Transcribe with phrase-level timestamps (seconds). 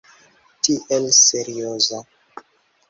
[0.67, 2.03] Tiel serioza!